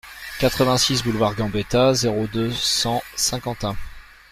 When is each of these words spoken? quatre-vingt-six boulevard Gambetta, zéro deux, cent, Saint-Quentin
quatre-vingt-six 0.39 1.03
boulevard 1.03 1.35
Gambetta, 1.35 1.93
zéro 1.93 2.25
deux, 2.25 2.51
cent, 2.53 3.03
Saint-Quentin 3.15 3.77